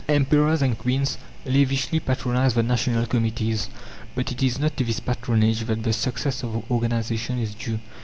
Emperors 0.09 0.63
and 0.63 0.79
queens 0.79 1.19
lavishly 1.45 1.99
patronize 1.99 2.55
the 2.55 2.63
national 2.63 3.05
committees. 3.05 3.69
But 4.15 4.31
it 4.31 4.41
is 4.41 4.57
not 4.57 4.75
to 4.77 4.83
this 4.83 4.99
patronage 4.99 5.59
that 5.65 5.83
the 5.83 5.93
success 5.93 6.41
of 6.41 6.53
the 6.53 6.63
organization 6.71 7.37
is 7.37 7.53
due. 7.53 7.77